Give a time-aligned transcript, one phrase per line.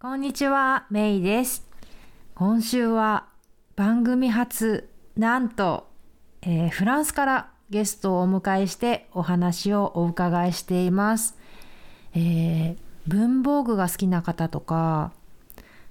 [0.00, 1.66] こんにちは、メイです。
[2.34, 3.26] 今週は
[3.74, 5.88] 番組初、なんと、
[6.42, 11.38] えーフランスからゲストをお迎えしてお話をお伺いしています。
[12.14, 12.76] えー
[13.06, 15.12] 文房具が好きな方とか、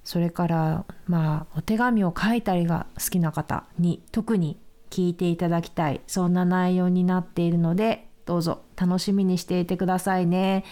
[0.04, 4.58] それから、まあ、お手紙を書いたりが好きな方に特に
[4.90, 10.66] 聞いていただきたい、そんな内容になっているので、どうぞ楽しみにしていてくださいね。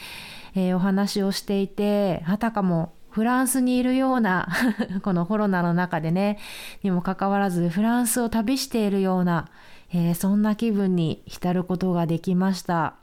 [0.54, 4.48] えーお話をしていて、あたかもフランスにいるような、
[5.04, 6.40] このコロナの中でね、
[6.82, 9.50] にもかかわらずフランスを旅しているような、
[9.94, 12.96] えーそんな気分に浸ることができました。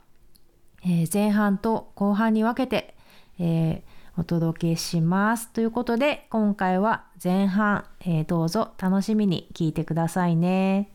[0.83, 2.95] えー前半と後半に分けて、
[3.39, 5.47] えーお届けします。
[5.49, 10.89] ということで、今回は前半、えどうぞ楽しみに聞いてくださいね。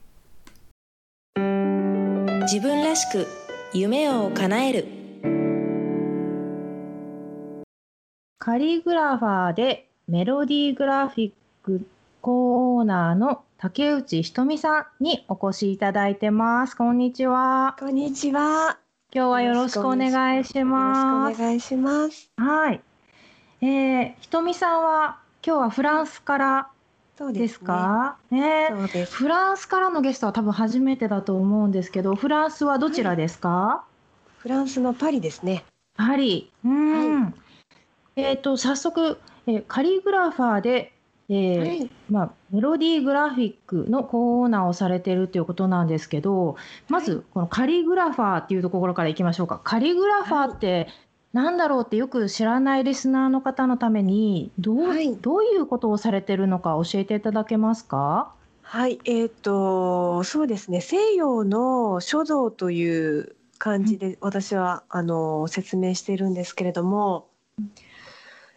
[2.43, 3.27] 自分らしく
[3.73, 5.04] 夢を叶える
[8.45, 11.87] カリグラファーでメロディーグラフィック
[12.21, 16.77] コーナーの竹内ひとみさんにお越しいただいてます。
[16.77, 17.75] こんにちは。
[17.81, 18.77] こんにちは。
[19.15, 21.35] 今日はよろしくお願いしよろます。
[21.35, 22.31] しくお願いします。
[22.37, 22.83] はい。
[23.63, 26.69] えー、ひとみさんは今日はフランスから
[27.17, 28.19] そうですか？
[28.31, 29.17] ねそうです。
[29.17, 33.87] フランスからのゲストは多分初めてだと思うんですけど、フランスはどちらですか、
[34.37, 35.65] フランスのパリですね。
[35.97, 36.53] パリ。
[36.63, 37.35] うん。
[38.17, 40.93] えっ、と、早速、えーカリグラファーで、
[41.29, 41.91] えーはい。
[42.11, 46.57] まあ、メロディーグラフィックのコーナーをされてるということなんですけど、
[46.89, 49.61] まずこのカリグラファーっていうところからいきましょうか。
[49.65, 50.89] カリグラファーって
[51.33, 58.33] なんだろうってよく知らないリスナーの方のためにどう,、はいどういうことをされてるのか教えていただけますか？
[58.63, 59.01] はい。
[59.07, 60.83] えっ、とそうですね。
[60.83, 67.29] 西洋の書道という感じで私はあの説明しているんですけれども。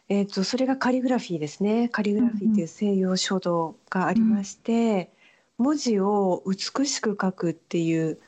[0.09, 1.89] えっ、とそれがカリグラフィーですね。
[1.89, 5.11] カリグラフィーという西洋書道がありまして、
[5.57, 8.19] 文字を美しく書くっていう。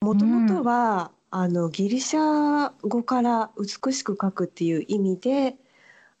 [0.00, 5.56] もともとは、あのギリシャ語から美しく書くっていう意味で。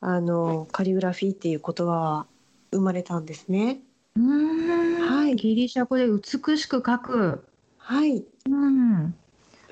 [0.00, 2.26] あのカリグラフィーっていう言葉は
[2.72, 3.80] 生まれたんですね。
[4.16, 7.44] うーんはいギリシャ語で美しく書く。
[7.76, 8.24] はい。
[8.48, 9.14] うん。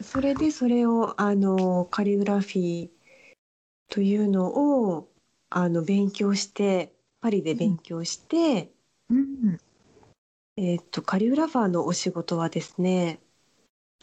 [0.00, 2.88] それでそれをあのカリグラフィー
[3.88, 5.08] というのを
[5.50, 8.70] あの勉強してパリで勉強して、
[9.10, 9.58] うん。
[10.56, 13.20] えっとカリグラファーのお仕事はですね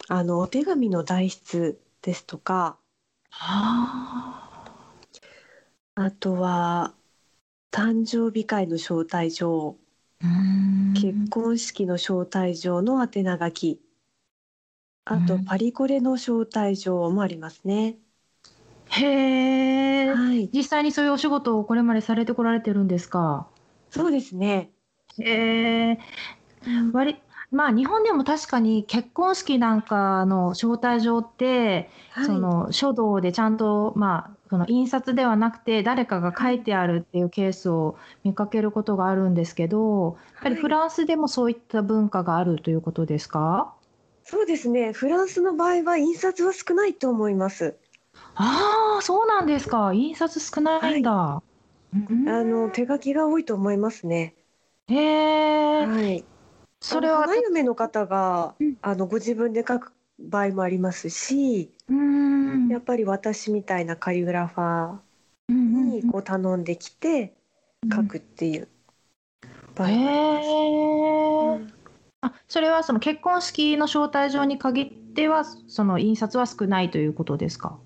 [0.08, 2.80] あのお手紙の代筆ですとか
[3.30, 4.42] は
[5.96, 6.06] あ。
[6.06, 6.94] あとは
[7.72, 9.78] 誕生日会の招待状
[10.96, 13.80] 結婚式の招待状の宛名書き
[15.06, 17.98] あとうんパリコレの招待状もありますね。
[18.90, 19.06] へ
[19.72, 19.75] え。
[20.46, 23.48] はい、実際にそういうお仕事をこれまでされてこられてるんですか？
[23.90, 24.70] そうですね。
[25.20, 26.00] へえ。
[26.92, 27.18] 割
[27.52, 43.74] まあ日本でも確かに結婚式なんかの招待状って、はい、その書道でちゃんとまあその印刷ではなくて誰かが書いてあるっていうケースを見かけることがあるんですけど、やっぱりはいフランスでもそういった文化があるということですか？
[44.24, 44.92] そうですね。
[44.92, 47.76] フランスの場合は印刷は少ないと思います。
[48.36, 49.94] ああ、そうなんですか。
[49.94, 51.42] 印刷少ないんだ。
[51.94, 54.36] うんあの手書きが多いと思いますね。
[54.88, 55.86] へえ。
[55.86, 56.26] はい。
[56.82, 65.00] それは花嫁の方がうんあのご自分で書く場合もありますし、うんやっぱり私みたいなカリグラファー
[65.50, 67.36] うんうんにこう頼んできて
[67.94, 68.70] 書くっていう
[69.76, 70.60] 場合へもあります。
[71.62, 71.68] え。
[72.22, 77.80] あ、それはその結婚式の招待状に限ってはその印刷は少ないということですか？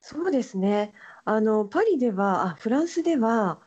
[0.00, 0.92] そうですね。
[1.24, 3.62] あのパリでは、あ、フランスでは、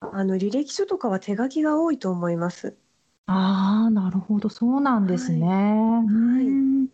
[0.00, 2.78] あの履歴書とかは手書きが多いと思います。
[3.26, 5.46] ああ、なるほど、そうなんですね。
[5.48, 6.88] うん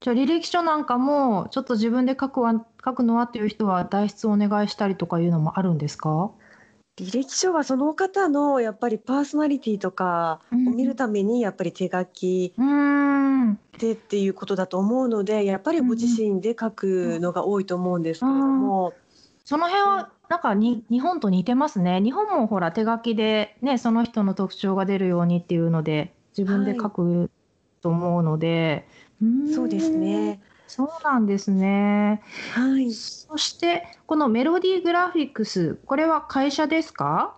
[0.00, 2.52] じゃあ履歴書なんかもちょっと自分で書くわ
[2.84, 6.32] 書くのはっていう人は代筆をお願いしたりとかいうのもあるんですか？
[6.98, 12.52] 履歴書はその方のやっぱりパーソナリティとかを見るためにやっぱり手書き。
[13.78, 18.92] でっていうことだと思うので、やっぱりご自身で書くのが多いと思うんですけれども、
[19.44, 22.00] その辺はなんかに日本と似てますね。
[22.00, 27.30] 日本もほら手書きでね、その人の特徴が出るようにっていうので自分で書く
[27.80, 28.86] と思うので、
[29.20, 30.40] うーんそうですね。
[30.74, 32.22] そうなんですね。
[32.54, 32.90] はい。
[32.90, 37.36] そしてこのメロディーグラフィックス、これは会社ですか？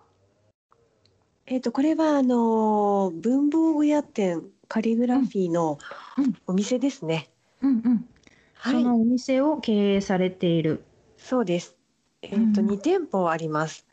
[1.46, 5.78] えっとこれはあの文房具屋店カリグラフィーの
[6.16, 7.28] うんお店ですね。
[7.60, 8.08] うんうん。
[8.54, 8.72] はい。
[8.72, 10.84] そのお店を経営されている。
[11.16, 11.76] そうです。
[12.22, 13.86] えっ、とうん2店舗あります。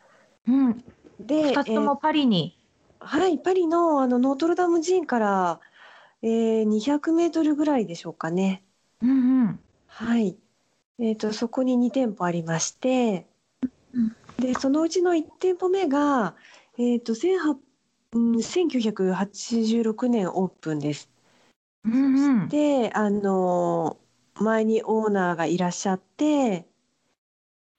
[0.48, 0.84] うん、
[1.20, 2.56] で、二つともパリに。
[2.58, 2.62] えー
[3.04, 5.60] はいパリのあのノートルダム寺院から、
[6.22, 8.64] えー、200メートルぐらいでしょうかね。
[9.01, 9.59] うんうん。
[9.88, 10.38] はい。
[11.00, 13.27] えっ、とそこに2店舗ありまして
[13.94, 16.36] うん、でそのうちの1店舗目が
[16.77, 17.57] えっ、と18
[18.13, 21.09] うん1986年オープンです。
[21.86, 22.50] うんうん。
[22.50, 23.98] であの
[24.36, 26.65] 前にオーナーがいらっしゃって、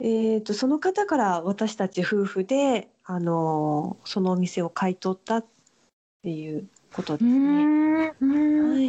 [0.00, 5.46] えー、とその方から私たち夫婦であのそのお店を買い取ったっ
[6.22, 7.64] ていうことうですね。
[7.64, 8.88] んうんはい、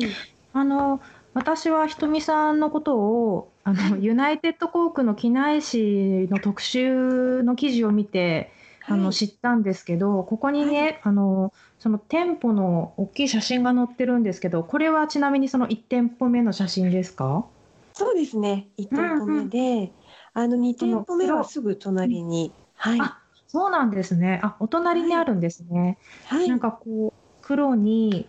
[0.53, 1.01] あの
[1.33, 8.51] 私はひとみさんのことをあのユナイテッド航空の機内誌の特集の記事を見て
[8.85, 11.00] あのはい知ったんですけどここにね、はい。
[11.03, 17.45] あのその店舗の大きい写真が載ってるんですけどこれはちなみにその1店舗目の写真ですか？
[17.94, 18.68] そうですね。
[18.77, 19.91] 1店舗目で、
[20.33, 24.41] あの2店舗目はすぐ隣に、はい、あそうなんですね。
[24.44, 26.50] あお隣にあるんですね、はい。
[26.50, 28.27] なんかこう黒に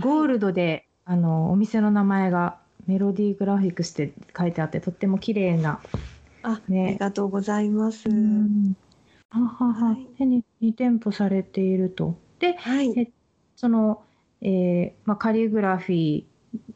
[0.00, 5.82] ゴールドで、あのお店の名前がメロディーグラフィックスって書いてあってとっても綺麗な
[6.42, 6.86] あね。
[6.86, 8.08] ありがとうございます。
[8.08, 8.74] うん。
[9.30, 9.94] ははは。
[9.94, 12.16] はいでに2店舗されていると。
[12.38, 12.90] で、はい。
[12.96, 13.10] え
[13.56, 14.04] その、
[14.40, 16.24] えーまあ、カリグラフィー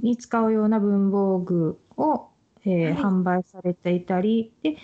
[0.00, 2.29] に使うような文房具を、
[2.64, 3.11] えーはい。
[3.11, 4.76] 販売されていたり、で、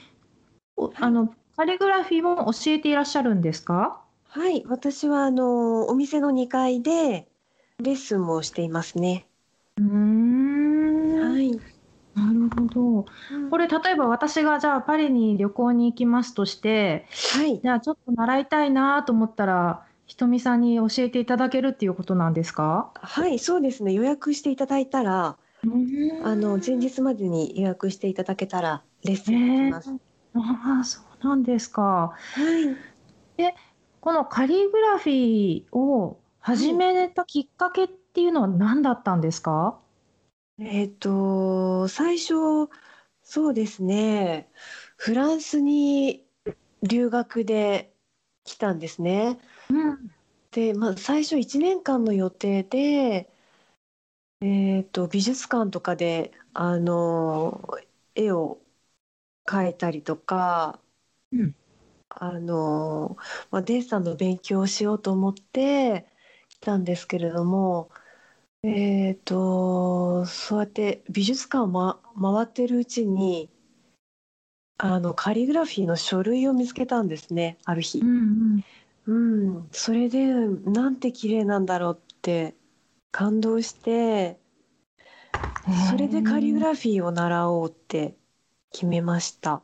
[0.76, 4.02] おあの、カリグラフィーも教えていらっしゃるんですか？
[4.24, 7.30] はい、私はあのお店の2階で
[7.78, 9.28] レッスンもしていますね。
[9.78, 11.50] うーん、はい。
[12.14, 13.06] なるほど。
[13.50, 17.60] これ、例えば私がじゃあパリに旅行に行きますとして、はい。
[17.62, 22.92] じゃあちょっと習いたいなと思ったら、ひとみさんに教えていただけるっていうことなんですか？
[22.96, 23.94] はい、そうですね。
[23.94, 25.38] 予約していただいたら、
[26.24, 29.90] あの前日までに予約していただけたらレッスンできます。
[30.34, 31.82] ああ、そうなんですか。
[31.82, 32.76] はい。
[34.00, 39.80] このカリグラフィーを始めたきっかけっていうのは何だったんですか？
[40.58, 42.34] えっ、と最初
[43.22, 44.50] そうですね。
[44.96, 46.26] フランスに
[46.82, 47.94] 留学で
[48.44, 49.38] 来たんですね。
[49.70, 50.10] うん。
[50.52, 53.28] で、まあ最初1年間の予定で、
[54.40, 57.66] えっ、と美術館とかであの
[58.14, 58.60] 絵を
[59.46, 60.80] 描いたりとか、
[61.32, 61.54] うん
[62.10, 63.16] あの
[63.50, 66.06] まあデッサンの勉強をしようと思って
[66.48, 67.90] 来たんですけれども、
[68.64, 73.50] えっ、とそうやって美術館を、ま、回ってるうちに
[74.78, 78.04] あのカリグラフィーの書類を見つけたんですねある日う。
[78.04, 78.64] ん
[79.06, 82.54] うん、それでなんて綺麗なんだろうって
[83.10, 84.38] 感動して
[85.66, 85.74] うん。
[85.74, 86.60] それでカリグ。
[86.60, 88.14] ラフィーを習おうって
[88.72, 89.62] 決めました。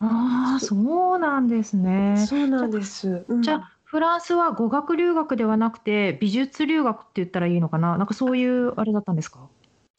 [0.00, 2.26] ああ、そうなんですね。
[2.26, 3.24] そうなんです。
[3.28, 7.98] うんじゃあフランスは語学留学ではなくて美術留学って言ったらいいのかな？
[7.98, 9.50] なんかそういうあれだったんですか？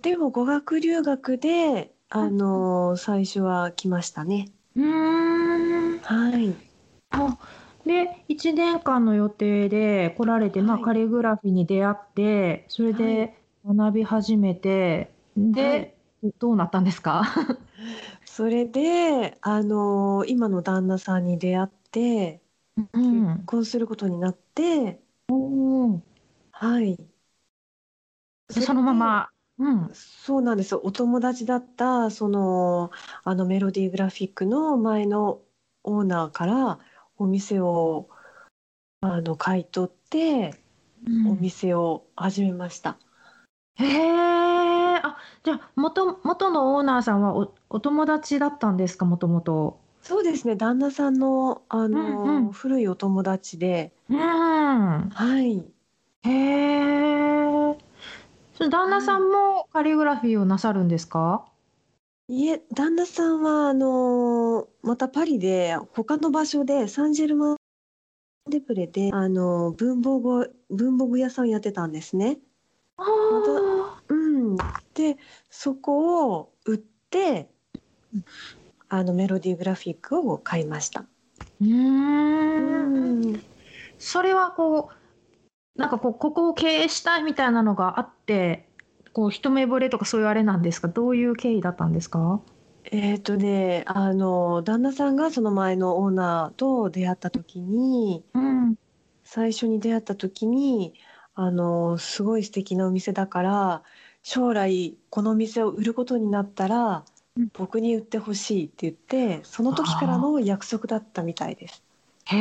[0.01, 4.47] でも語学留学であの最初は来ましたね。
[4.75, 5.99] うーん。
[5.99, 6.55] はい。
[7.11, 7.37] あ、
[7.85, 15.95] で、1年間の予定で来られて、まあ、はいカリグラフィーに出会って、それはで学び始めて、で、
[16.39, 17.23] どうなったんですか？
[18.25, 22.41] それであの今の旦那さんに出会って
[22.77, 23.45] うん結。
[23.45, 26.01] 婚することになって、おー
[26.51, 26.97] はい。
[28.47, 29.89] でそのまま、うん。
[29.93, 30.81] そうなんですよ。
[30.83, 32.91] お友達だったその
[33.23, 35.41] あのメロディーグラフィックの前の
[35.83, 36.79] オーナーから
[37.17, 38.09] お店を
[39.01, 40.55] あの買い取って
[41.25, 42.97] お店を始めました。
[43.75, 49.79] へえ、あ、じゃあ、元、元のオーナーさんはお、お友達だったんですか、もともと。
[50.03, 50.55] そうですね。
[50.55, 54.19] 旦那さんのあの、うんうん古いお友達で、うん。
[54.19, 55.65] はい。
[56.23, 57.77] へえ。
[58.53, 61.45] その旦那さんもカリグラフィーをなさるんですか？
[62.27, 67.57] いえ、旦那さんはあのまたパリで他の場所でサンジェルマン
[68.49, 72.39] デプレであの文房具文房具屋さんやってたんですね。
[72.97, 74.57] あうん、
[74.93, 75.17] で
[75.49, 77.49] そこを売って
[78.95, 81.05] あのメロディーグラフィックを買いました。
[81.61, 83.43] ーうーん。
[83.97, 84.91] それはこ
[85.75, 88.67] う、なんかこう、ここを経営したいみたいなのがあって、
[89.11, 90.87] こう一目惚れとかそういうあれなんですか？
[90.89, 92.39] どういう経緯だったんですか？
[92.85, 98.75] えっ、とねあの旦那さんがその前のオーナーと出会った時にうん。
[99.23, 100.93] 最初に出会った時に
[101.33, 103.83] あのすごい素敵なお店だから
[104.21, 107.03] 将来この店を売ることになったらうん
[107.53, 111.83] 僕に売ってほしいって言ってその時からの約束だったみたいです。
[112.25, 112.37] へ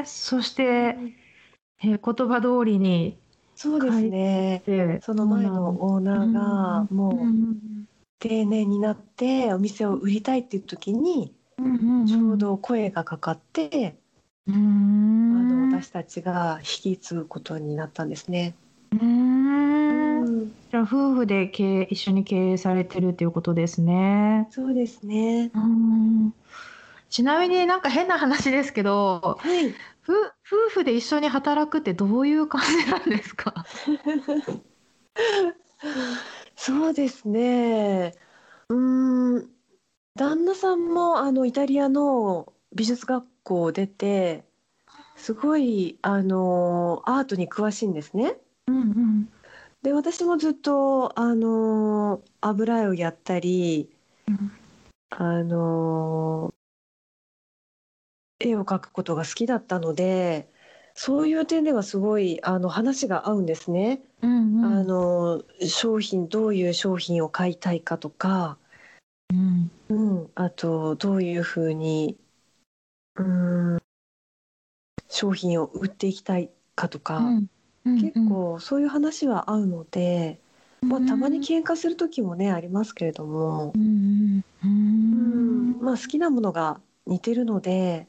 [0.00, 3.18] え、そして、えー言葉通りに
[3.54, 4.62] そうですね。
[4.66, 7.36] で、その前のオーナーがもう
[8.18, 11.34] 定年になってお店を売りたいっていう時に
[12.06, 13.96] ちょうど声がかかって、
[14.48, 15.48] あん。
[15.48, 18.54] の私たちが引き継ぐことになったんですね。
[18.92, 20.03] うん
[20.70, 24.48] じゃあ夫婦で経営一緒に経営されてるっていうことですね。
[24.50, 25.50] そうですね。
[25.54, 26.34] うん
[27.10, 29.72] ちなみになんか変な話ですけど、はい。
[30.00, 33.64] ふ夫婦で一緒に働くってどういう感じなんですか？
[36.56, 38.14] そうですね。
[38.68, 39.50] うーん、
[40.16, 44.44] 旦那さんもあのイタリアの美術学校を出て、
[45.14, 48.38] すごいあのアートに詳しいんですね。
[48.66, 49.28] うんうん
[49.84, 53.90] で、私もずっとあの油絵をやったり、
[54.26, 54.50] うん
[55.10, 56.52] あの
[58.40, 60.50] 絵を描くことが好きだったので、
[60.94, 64.02] そういう点ではすごいあの話が合うんですね。
[64.22, 64.64] うんうん。
[64.64, 68.56] あの商品どういう商品を買いたいかとか、
[69.30, 69.70] うん。
[69.90, 72.16] うん、あとどういうふうに
[73.16, 73.78] うん
[75.08, 77.50] 商品を売っていきたいかとか、うん
[77.84, 80.40] 結構そういう話は合うので、
[80.82, 83.72] まあ、たまに喧嘩する時もねありますけれども。
[83.74, 85.70] う、んうんううん。
[85.72, 85.80] ん。
[85.80, 88.06] まあ、好きなものが似てるので、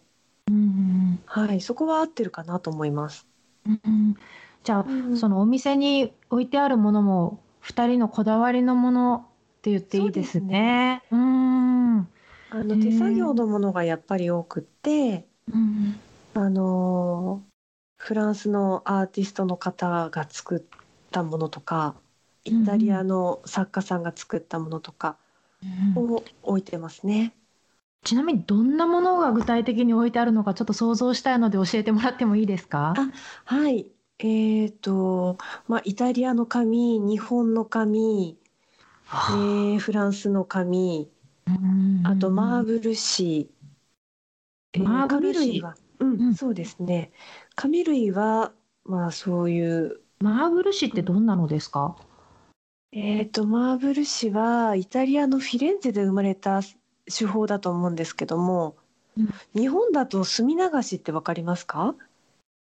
[0.48, 3.28] うんはい、そこは合ってるかなと思います。
[3.66, 4.16] うんうん。
[4.64, 5.18] じゃあうん。
[5.18, 9.26] そのお店に置いてあるものも二人のこだわりのもの
[9.58, 11.04] って言っていいですね。
[11.12, 12.00] うん。
[12.00, 12.08] あ
[12.52, 16.00] の手作業のものがやっぱり多くって、うん
[16.34, 17.42] あの
[18.06, 20.62] フランスのアーティストの方が作っ
[21.12, 21.96] たものとか
[22.46, 25.18] イタリアの作家さんが作ったものとか
[25.64, 27.34] うんを置いてますね。
[28.06, 32.94] ちなみにどんなものが具体的に置いてあるのかちょっと想像したいので教えてもらってもいいですか？
[32.98, 33.12] あ
[33.46, 38.38] はい、えーとまあ、イタリアの紙日本の紙、
[39.04, 41.10] えーフランスの紙
[41.48, 43.50] うんあとマーブル紙、
[44.74, 45.62] えーマーブル紙。
[45.62, 46.36] は、うんうん。
[46.36, 47.12] そうですね
[47.56, 48.52] 紙類は
[48.84, 51.96] まあそういうマーブル紙ってどんなのですか？
[52.92, 56.62] えー、とマーブル紙はイタリアのフィレンツェで生まれた
[57.08, 58.76] 手法だと思うんですけども、
[59.18, 61.96] うん日本だと墨流しってわかりますか？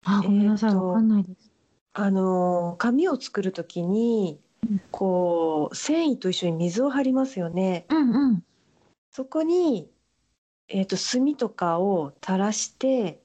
[0.04, 1.50] あ、ごめんなさい、えーとわかんないです。
[1.94, 4.38] あの紙を作る時に
[4.68, 7.86] うんこう繊維と一緒に水を張りますよね。
[7.88, 8.44] うんうん。
[9.10, 9.88] そこに、
[10.68, 13.23] えー、と墨とかを垂らして、うん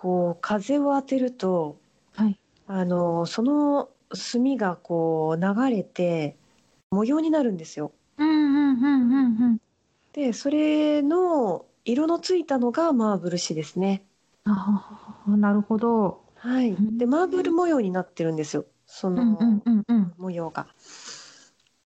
[0.00, 1.76] こう風を当てると
[2.14, 2.38] はい。
[2.68, 6.36] あのその墨がこう流れて
[6.92, 7.90] 模様になるんですよ。
[10.12, 14.04] でそれの色のついたのがマーブル紙ですね。
[14.44, 16.22] ああ、なるほど。
[16.36, 16.70] はい。
[16.70, 18.66] うんでマーブル模様になってるんですよ。
[18.86, 19.36] その
[20.16, 20.68] 模様が。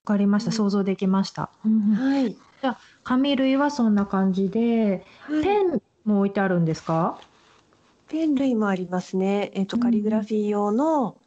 [0.05, 0.51] かりました。
[0.51, 1.49] うん想像できました。
[1.65, 2.35] うんうんはい。
[3.03, 7.19] 紙類はそんな感じで、はいペンも置いてあるんですか？
[8.13, 9.49] ペン類もありますね。
[9.55, 11.19] えっ、とうんカリグラフィー用の、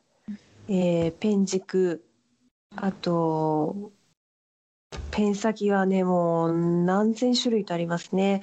[0.69, 2.05] えーペン軸、
[2.77, 3.93] あと
[5.11, 8.43] ペン先はねもう何千種類とありますね。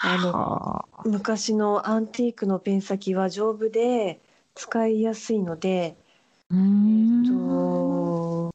[0.00, 4.22] あのはあ昔のアンティークのペン先は丈夫で
[4.54, 5.96] 使いやすいので、
[6.50, 6.56] うー
[7.00, 8.54] えんっと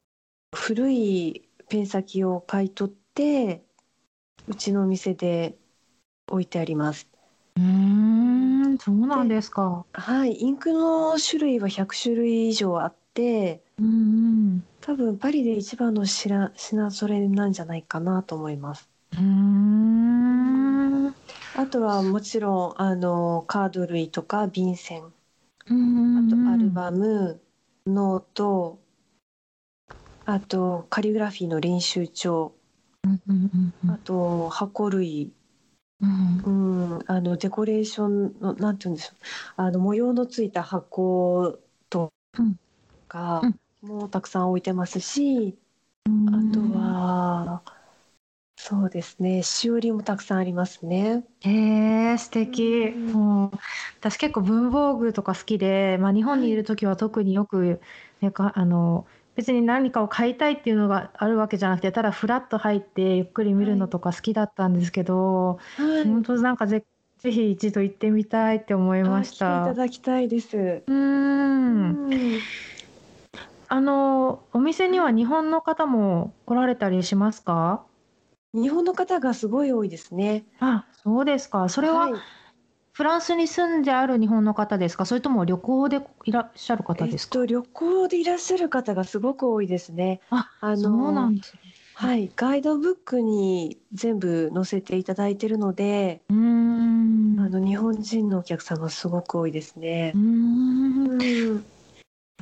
[0.54, 3.64] 古いペン先を買い取って
[4.48, 5.58] うちのお店で
[6.28, 7.08] 置いてあります。
[7.56, 8.27] うー
[8.78, 9.86] ん、そうなんですか。
[9.92, 13.88] はい、インクの種類は100種類以上あってうんう
[14.56, 14.64] ん。
[14.80, 18.90] 多分パリで一番の品品揃えなんじゃないかなと思います。
[19.12, 21.06] うーん。
[21.06, 21.14] うん
[21.52, 25.12] あとはもちろんあのカード類とか便箋
[25.70, 25.78] うん
[26.12, 27.40] あとアルバム、
[27.86, 28.78] ノート
[30.26, 32.54] あとカリグラフィーの練習帳
[33.04, 33.50] うんうん
[33.84, 35.32] うんあと箱類
[36.00, 36.42] うん。
[36.44, 36.50] う
[36.98, 39.16] ん、あのデコレーションのなんて言うんでしょう。
[39.56, 41.58] あの模様のついた箱
[41.90, 42.58] とうん
[43.08, 43.88] かうん。
[43.88, 45.56] もたくさん置いてますし、
[46.06, 46.28] うん。
[46.28, 47.62] あとは
[48.56, 51.24] そうですねしおりもたくさんありますね。
[51.40, 53.12] へえ素敵、うん。
[53.12, 53.58] もう
[54.00, 57.80] 私結構文房具とか好きで、まあ、日本にいる時は特によく、
[58.20, 59.06] ね、かあの
[59.38, 66.84] 別に何かを買いたいっていうのがあるわけじゃなくてただフラッと入ってゆっくり見るのとか好きだったんですけど、はい、本当なんかぜ
[67.18, 69.74] ぜひ一度行ってみたいって思いましあ来ていたた。
[69.74, 70.84] だきたいです。
[70.86, 72.48] うーんうん
[73.68, 77.84] あのお店には日本の方も来られたりしますか？
[78.52, 80.44] 日本の方がすごい多いですね。
[80.60, 81.68] あ、そうですか。
[81.68, 82.24] それははい。
[82.98, 85.06] フランスに住んである日本の方ですか？
[85.06, 87.38] それとも旅行でいらっしゃる方ですか？
[87.38, 90.20] えっと、旅行でいらっしゃる方がすごく多いですね。
[90.30, 91.60] あ、あそうなの、んですね。
[91.94, 97.36] はい、ガイドブックに全部載せていただいてるので、うーん。
[97.38, 100.18] あの、日本人のお客様すごく多いですねう。
[100.18, 101.64] ーん。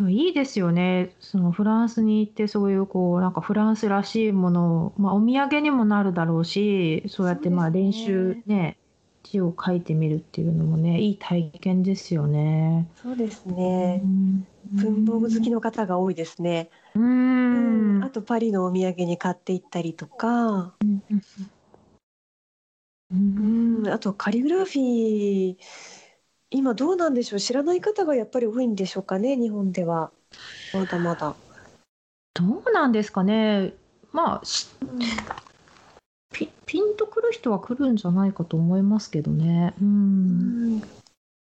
[0.00, 0.10] うん。
[0.10, 1.10] いいですよね。
[1.20, 8.78] そのフランスに行ってそういうこうなんかフランスらしいものを、まあ、お土産にもなるだろうし、そうやってまあ練習ね。
[9.26, 12.88] ね、字を書いてみるっていうのもね、いい体験ですよね。
[13.02, 14.02] そうですうね。
[14.04, 14.46] ん。
[14.74, 15.52] う文房具好きん。
[15.52, 16.70] の方が多いですね。
[16.94, 18.00] ううん。
[18.00, 18.04] ん。
[18.04, 20.92] あとパリのお土産に買って行ったりとか、うん
[23.88, 25.58] あとカリグラフィー、
[26.50, 27.40] 今どうなんでしょう？
[27.40, 30.10] 知らない方がやっぱり多いんでしょうかね、日本では。
[30.72, 31.34] まだまだ。
[32.34, 33.74] どうなんですかね。
[34.12, 34.98] まあ、しうん。
[36.36, 39.72] ピピンとくる人は来るんじゃないかと思いますけどね。
[39.80, 39.84] う。
[39.84, 40.82] うんん。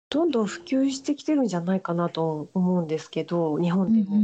[0.09, 4.21] どんどん普及してきてるんじゃないかなと思うんですけど、日本でも。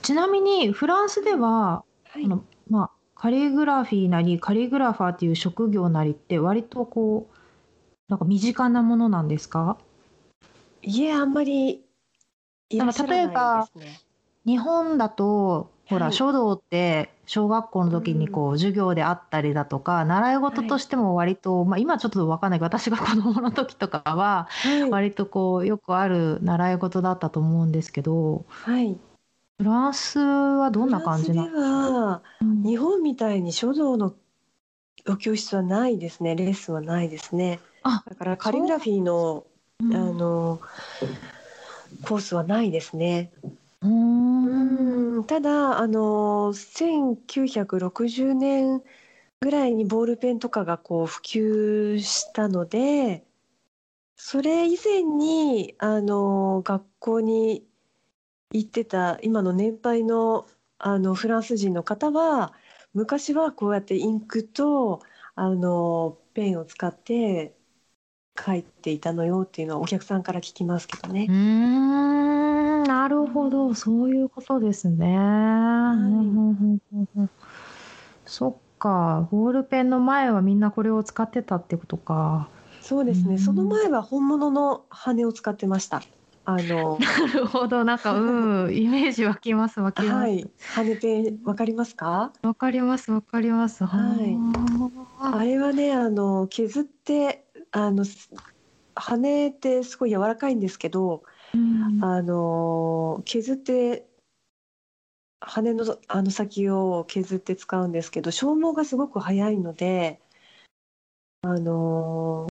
[0.00, 2.24] ちなみにフランスでは、はい。
[2.24, 7.34] あの、まあ、カリグラフィーなり、カリグラファーっていう職業なりって割とこう、
[8.08, 9.76] なんか身近なものなんですか？
[10.80, 11.84] いえ、あんまり
[12.70, 14.00] いらっしゃらないで例えば、すね。
[14.46, 16.18] 日本だと、ほら、はい。
[16.18, 18.28] 書道って小学校のう時にん。
[18.28, 20.68] こう授業であったりだとか、習い事はい。
[20.68, 24.90] としても割と、ま、今ちょっとわかんないけど、私が子供の時とかは、はい。
[24.90, 28.98] 割とこうよくある習い事だったと思うんですけど、はい。
[29.58, 31.98] フランスはどんなフランスで感じなんですか？
[32.00, 32.62] は、うん。
[32.64, 34.14] 日本みたいに書道の
[35.08, 36.36] お教室はないですね。
[36.36, 37.60] レッスンはないですね。
[37.82, 39.46] あ、だからカリそうグラフィーの、
[39.78, 40.14] あうん。
[40.14, 40.60] の、
[42.02, 43.32] コースはないですね。
[43.84, 43.90] うー。
[43.90, 43.90] う
[45.18, 48.82] んん、ただ、あの、1960年
[49.40, 53.26] ぐらいにボールペンとかがこう普及したので、
[54.16, 57.66] それ以前に、あの、学校に
[58.52, 60.46] 行ってた今の年配の、
[60.78, 62.54] あの、フランス人の方は、
[62.94, 65.02] 昔はこうやってインクと、
[65.36, 67.56] あの、ペンを使って
[68.38, 71.34] 書いていたのよっていうのはお客さんから聞きますけどうーね。
[72.84, 75.06] ん、なるほど、そういうことですね。
[75.06, 76.44] ふはい。
[77.22, 77.28] ん。
[78.26, 82.48] そっか、ボールペンの前はみんなこれを使ってたってことか。
[82.80, 83.38] そうですね。
[83.38, 83.68] そのん。
[83.68, 86.02] 前は本物の羽を使ってました。
[86.44, 90.12] あの なるほど、なんか、うん、 イメージ湧きます湧きます。
[90.14, 90.50] はい。
[90.72, 92.32] 羽ペン分かりますか？
[92.42, 93.84] わかりますわかります。
[93.84, 94.36] ははい。
[95.20, 95.36] あ。
[95.38, 98.28] あれはね、あの、削って、あの、す
[98.94, 101.20] 羽ってすごい柔らかいんですけど、うん。
[102.00, 104.06] あの、削って
[105.40, 110.20] 羽の、あの、先を削って使うんですけど、消耗がすごく早いので、
[111.42, 112.48] あの、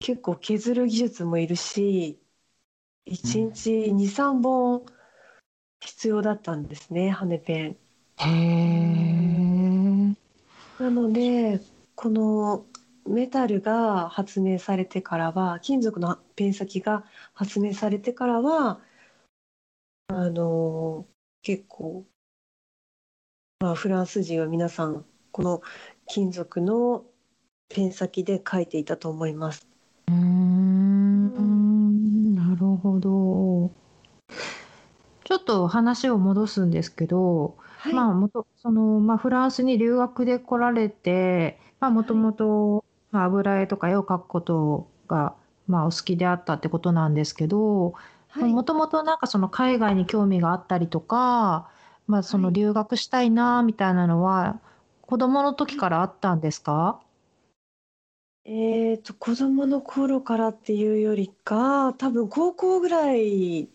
[0.00, 2.20] 結構削る技術もいるし、
[3.06, 4.84] 1日2、3本
[5.80, 7.76] 必要だったんですね、羽ペン。
[8.18, 10.14] へえ。
[10.78, 11.60] なので、
[11.94, 12.66] この
[13.06, 18.80] メタルが発明されてからは、金属のペン先が発明されてからは、
[20.08, 21.06] あの、
[21.42, 22.06] 結構、
[23.60, 25.62] まあ、フランス人は皆さん、この
[26.06, 27.04] 金属の
[27.68, 29.66] ペン先で書いていたと思います。
[30.08, 30.80] うん。
[31.40, 33.70] ん、なるほど。
[35.24, 37.94] ちょっと話を戻すんですけど、はい。
[37.94, 42.22] まあ、もとその、まあ、フランスに留学で来られて、まあ、もとはい。
[42.24, 45.34] もと、まあ、油絵とか絵を描くことが、
[45.66, 47.94] まあ、お好きであったってことなんですけど、
[48.28, 48.52] はい。
[48.52, 51.68] もともとなんかその海外に興味があったりとか、
[52.06, 52.52] まあ、そのはい。
[52.52, 54.60] 留学したいなみたいなのは、
[55.02, 55.78] 子供の時はい。
[55.78, 57.00] からあったんですか？
[58.44, 63.70] えっと、子供の頃からっていうよりか、多分高校ぐらい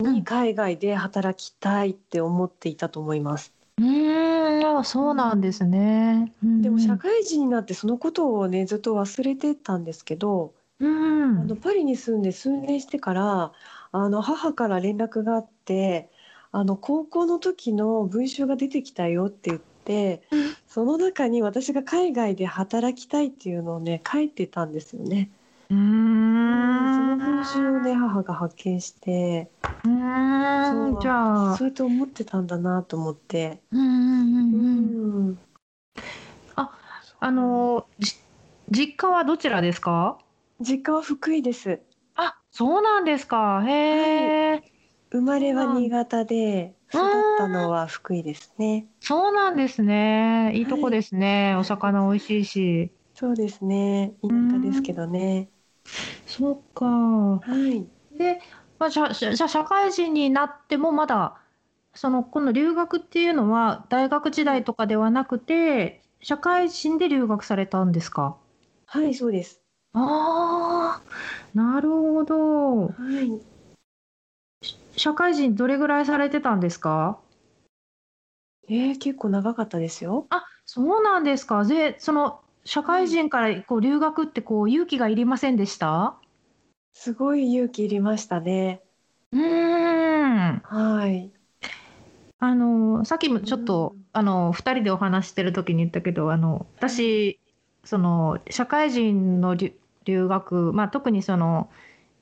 [0.00, 0.26] にうん。
[0.26, 3.54] 海外で働きたいって思っていたと思います。
[3.80, 3.84] ん、
[4.78, 5.66] あ、うそうなんですん。
[5.66, 6.34] ね。
[6.42, 6.80] うんでもうん。
[6.80, 10.86] 社会人になってそのことをね、ずっと忘れてたんですけど、う
[11.34, 11.58] あの、ん。
[11.58, 13.52] パリに住んで数年してから、
[13.92, 16.10] あの、母から連絡があって、
[16.52, 20.56] あの、高校の時の文集が出てきたよって言って、うん。
[20.66, 25.32] その中に私が海外で働きたいっていうのをね、書いてたんですよね。
[25.70, 26.87] うん、
[27.18, 27.98] 文集をね、ん。
[27.98, 29.50] 母が発見して、
[29.84, 33.60] うーん、そう、あ、じゃあそうやって思ってたんだなと思って。
[33.72, 35.30] うんうんううんうん。
[35.32, 35.38] ん。
[36.56, 36.70] あ、
[37.20, 37.30] あ。
[37.30, 38.14] の、じ
[38.70, 40.18] 実家はどちらですか？
[40.60, 41.80] 実家は福井です。
[42.14, 43.36] あ、そうなんですか。
[43.36, 43.70] はい。
[43.70, 44.62] へえ。
[45.10, 47.00] 生まれは新潟で育っ
[47.38, 48.86] たのは福井ですね。
[49.00, 50.52] そうなんですね。
[50.54, 51.56] いいとこですね。
[51.56, 52.92] お魚美味しいし。
[53.14, 54.12] そうですね。
[54.22, 55.48] 田舎ですけどね。
[56.26, 56.84] そっか。
[56.86, 57.86] はい。
[58.16, 58.40] で、
[58.78, 61.36] まあ、じゃあ、じゃあ社会人になってもまだ、
[61.94, 68.36] その、この留学っていうのは大学時代とかではなくて、社会人で留学されたんですか？
[68.86, 69.60] はい、そうです。
[69.92, 71.02] ああ、
[71.54, 72.88] なるほど。
[72.88, 73.40] はい。
[74.96, 77.18] 社会人どれぐらいされてたんですか？
[78.68, 80.26] えー、結構長かったですよ。
[80.30, 81.64] あ、そうなんですか。
[81.64, 86.20] で、その、社会人からこう留学ってこう勇気がいりませんでした？
[86.92, 88.82] すごい勇気いりましたね。
[89.32, 90.62] うーん。
[90.62, 91.32] はい。
[92.40, 97.40] あの、さっきもちょっと、うんあの、二人でお話してる時に言ったけど、あの、私、
[97.84, 101.70] その、社会人の留留学、まあ、特にその、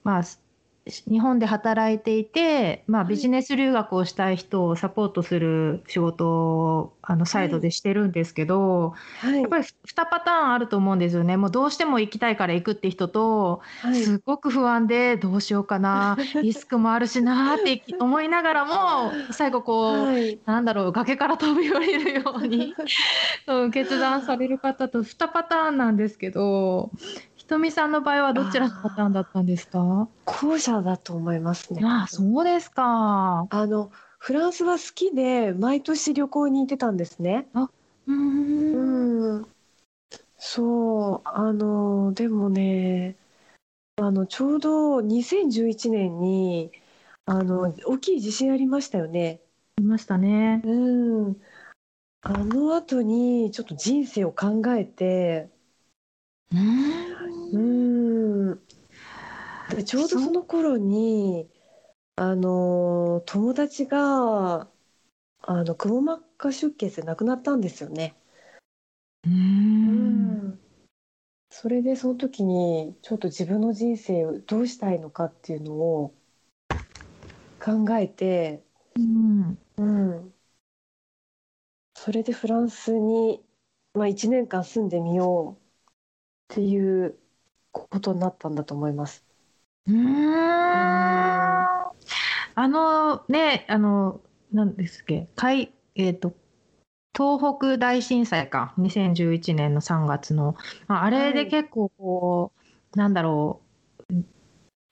[0.04, 0.42] まあ、す
[0.86, 9.48] 日本で働いていて、まあ、はいビジネス留学をしたい人をサポートする仕事を、あの、サイドでしてるんですけど、はいやっ。
[9.48, 11.36] ぱり2パターンあると思うんですよね。
[11.36, 14.00] もうどうしても行きたいから行くって人と、はい。
[14.00, 20.38] すっごく不安でどうしようかな、 リスクもあるしなって思いながらも、 最後こう、はい。
[20.46, 22.76] なんだろう、崖から飛び降りるように
[23.48, 26.92] うん決断される方と2パターンなんですけど、
[27.46, 30.08] ひとみさんの場合はどちらのパターンだったんですか？
[30.24, 31.80] 後者だと思いますね。
[31.84, 33.46] ああ、そうですか。
[33.48, 37.46] あの、フランスは好きで、毎年旅行に行ってたんですね。
[37.54, 39.34] うーん。
[39.34, 39.46] うん。
[40.38, 43.14] そう、あの、でもね、
[43.96, 46.72] あの、ちょうど2011年に、
[47.26, 49.40] あの、大きい地震ありましたよね。
[49.78, 50.62] いましたね。
[50.64, 51.36] うん。
[52.22, 55.48] あの後に、ちょっと人生を考えて、
[56.52, 56.58] うー
[57.12, 57.15] ん。
[57.52, 58.60] うん。
[59.68, 61.48] で、ちょうどその頃に、
[62.16, 64.68] あの、友達が、
[65.42, 68.16] あの、くも膜下出血で亡くなったんですよね。
[69.24, 70.58] うーん。
[71.50, 76.14] それでその時にちょっと自分の人生をどうしたいのかっていうのを
[77.60, 78.64] 考えて、
[78.96, 79.58] うん。
[79.76, 80.34] うん、
[81.94, 83.44] それでフランスに、
[83.94, 87.18] まあ、1年間住んでみようっていう
[87.80, 89.24] ことになったんだと思います。
[89.86, 91.68] うーん。
[92.54, 94.20] あのね、あの、
[94.52, 96.34] なんですっけ、かい、えっと、
[97.16, 100.56] 東北大震災か、2011年の3月の、
[100.88, 102.52] まあ、あれで結構こ
[102.94, 103.62] う、なんだろ
[104.10, 104.14] う、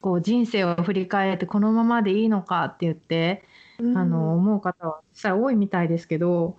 [0.00, 3.44] こう人生を振り返ってこのままでいいのかって言って、
[3.78, 3.96] うん。
[3.96, 6.58] あの思う方は実際多いみたいですけど、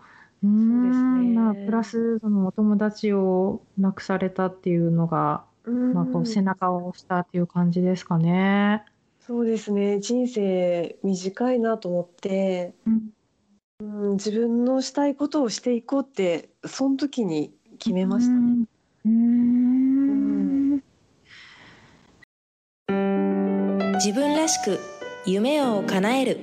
[0.68, 8.86] そうですん、ねまあ、プラスそのお友達を亡くされたっていうのが、うんまあ、こう背中を押したっていう感じですかね。
[9.20, 10.00] そうですね。
[10.00, 13.10] 人生短いなと思って、うん。
[13.82, 18.66] うん、自分のしたいことをしていこうってその時に決めましたね。
[19.06, 20.84] うーん。
[23.96, 24.80] 自分らしく
[25.26, 26.40] 夢を叶える。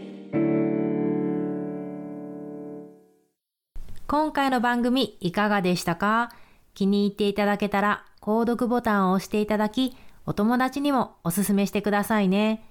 [4.06, 6.32] 今回の番組いかがでしたか？
[6.74, 12.64] 気に入っていただけたら購読ボタンを押していただき、お友達にもおすすめしてくださいね。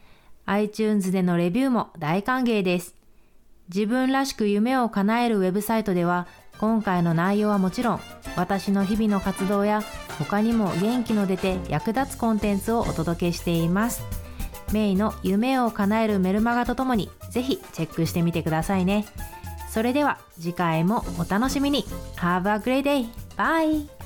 [0.46, 2.96] iTunes でのレビューも大歓迎です。
[3.74, 6.28] 自分らしく夢を叶えるウェブサイトでは、
[6.60, 8.00] 今回の内容はもちろん、
[8.36, 9.82] 私の日々の活動や
[10.20, 14.04] 他にも元気の出て役立つコンテンツをお届けしています。
[14.72, 19.06] メイの夢を叶えるメルマガとともに、ぜひチェックしてみてくださいね。
[19.70, 21.86] それでは次回もお楽しみに
[22.18, 23.08] Have a great day!
[23.42, 24.01] Bye!